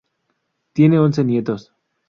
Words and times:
Tiene 0.73 0.99
once 0.99 1.23
nietos. 1.23 1.71